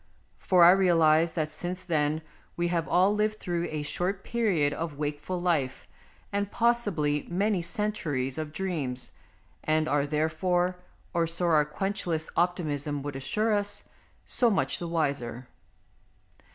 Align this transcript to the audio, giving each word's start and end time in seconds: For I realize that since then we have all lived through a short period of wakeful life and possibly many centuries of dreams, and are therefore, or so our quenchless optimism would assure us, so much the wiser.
For 0.39 0.63
I 0.63 0.71
realize 0.71 1.33
that 1.33 1.51
since 1.51 1.83
then 1.83 2.23
we 2.57 2.69
have 2.69 2.87
all 2.87 3.13
lived 3.13 3.37
through 3.37 3.67
a 3.69 3.83
short 3.83 4.23
period 4.23 4.73
of 4.73 4.97
wakeful 4.97 5.39
life 5.39 5.87
and 6.33 6.49
possibly 6.51 7.27
many 7.29 7.61
centuries 7.61 8.39
of 8.39 8.51
dreams, 8.51 9.11
and 9.63 9.87
are 9.87 10.07
therefore, 10.07 10.77
or 11.13 11.27
so 11.27 11.45
our 11.45 11.65
quenchless 11.65 12.31
optimism 12.35 13.03
would 13.03 13.15
assure 13.15 13.53
us, 13.53 13.83
so 14.25 14.49
much 14.49 14.79
the 14.79 14.87
wiser. 14.87 15.47